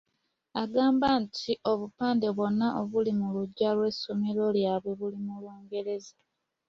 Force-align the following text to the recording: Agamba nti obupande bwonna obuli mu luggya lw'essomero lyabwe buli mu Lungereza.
Agamba 0.61 1.07
nti 1.23 1.51
obupande 1.71 2.27
bwonna 2.35 2.67
obuli 2.81 3.11
mu 3.19 3.27
luggya 3.33 3.69
lw'essomero 3.77 4.43
lyabwe 4.57 4.91
buli 4.99 5.19
mu 5.25 5.35
Lungereza. 5.43 6.15